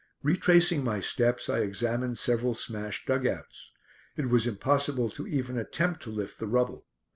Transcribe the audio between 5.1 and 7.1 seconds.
to even attempt to lift the rubble.